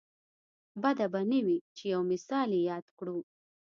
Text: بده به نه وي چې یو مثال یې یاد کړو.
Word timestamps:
بده 0.81 1.07
به 1.11 1.21
نه 1.31 1.39
وي 1.45 1.57
چې 1.75 1.83
یو 1.93 2.01
مثال 2.11 2.49
یې 2.57 2.61
یاد 2.69 2.85
کړو. 2.97 3.17